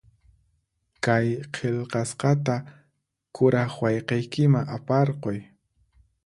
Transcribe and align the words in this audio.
Kay 1.05 1.27
qillqasqata 1.57 2.55
kuraq 3.39 3.71
wayqiykiman 3.83 4.65
aparquy. 4.77 5.37